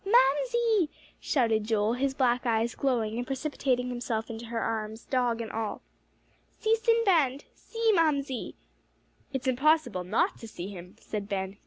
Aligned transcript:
"Mamsie!" 0.03 0.89
shouted 1.19 1.65
Joel, 1.65 1.93
his 1.93 2.15
black 2.15 2.47
eyes 2.47 2.73
glowing, 2.73 3.17
and 3.19 3.27
precipitating 3.27 3.89
himself 3.89 4.31
into 4.31 4.47
her 4.47 4.59
arms, 4.59 5.05
dog 5.05 5.41
and 5.41 5.51
all, 5.51 5.83
"See 6.57 6.75
Sinbad! 6.75 7.43
See, 7.53 7.91
Mamsie!" 7.93 8.55
"It's 9.31 9.45
impossible 9.45 10.03
not 10.03 10.39
to 10.39 10.47
see 10.47 10.69
him," 10.69 10.95
said 10.99 11.29
Ben. 11.29 11.59